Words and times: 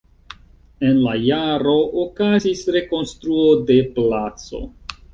En 0.91 0.97
la 1.07 1.13
jaro 1.25 1.77
okazis 2.05 2.65
rekonstruo 2.79 3.49
de 3.71 3.81
placo. 4.01 4.69